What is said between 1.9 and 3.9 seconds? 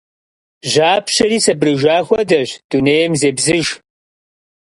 хуэдэщ. Дунейм зебзыж.